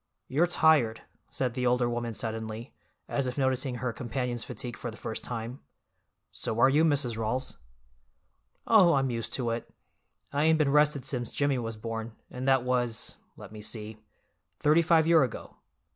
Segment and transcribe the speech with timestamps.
[0.27, 2.73] "You're tired," said the older woman suddenly,
[3.07, 5.59] as if noticing her companion's fatigue for the first time.
[6.31, 7.17] "So are you, Mrs.
[7.17, 7.57] Rawls."
[8.65, 9.71] "Oh, I'm used to it.
[10.33, 15.21] I ain't been rested since Jimmy was born, and that was—let me see—thirty five year
[15.21, 15.57] ago.